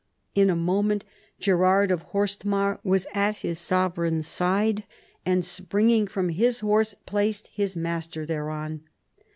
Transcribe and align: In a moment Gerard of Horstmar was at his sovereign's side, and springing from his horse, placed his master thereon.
In 0.33 0.49
a 0.49 0.55
moment 0.55 1.05
Gerard 1.39 1.91
of 1.91 2.01
Horstmar 2.05 2.79
was 2.83 3.05
at 3.13 3.35
his 3.45 3.59
sovereign's 3.59 4.25
side, 4.27 4.83
and 5.27 5.45
springing 5.45 6.07
from 6.07 6.29
his 6.29 6.61
horse, 6.61 6.95
placed 7.05 7.49
his 7.49 7.75
master 7.75 8.25
thereon. 8.25 8.81